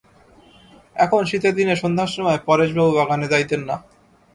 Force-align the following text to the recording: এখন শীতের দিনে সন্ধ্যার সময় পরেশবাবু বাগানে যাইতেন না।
এখন 0.95 1.21
শীতের 1.29 1.53
দিনে 1.55 1.75
সন্ধ্যার 1.81 2.13
সময় 2.15 2.39
পরেশবাবু 2.47 2.91
বাগানে 2.97 3.27
যাইতেন 3.33 3.61
না। 3.69 3.75